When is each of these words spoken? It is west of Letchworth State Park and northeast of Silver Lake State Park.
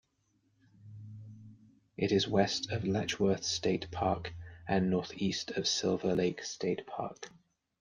It 1.95 2.11
is 2.11 2.27
west 2.27 2.71
of 2.71 2.85
Letchworth 2.87 3.43
State 3.43 3.91
Park 3.91 4.33
and 4.67 4.89
northeast 4.89 5.51
of 5.51 5.67
Silver 5.67 6.15
Lake 6.15 6.41
State 6.43 6.87
Park. 6.87 7.29